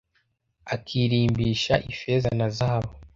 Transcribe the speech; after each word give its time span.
Akirimbisha 0.73 1.75
ifeza 1.91 2.29
na 2.37 2.47
zahabu 2.55 2.91